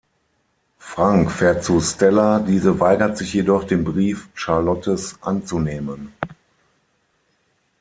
[0.79, 6.11] Frank fährt zu Stella, diese weigert sich jedoch, den Brief Charlottes anzunehmen.